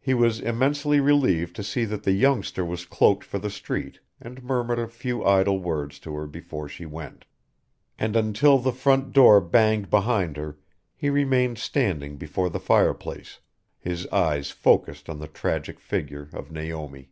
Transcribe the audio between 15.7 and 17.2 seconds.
figure of Naomi.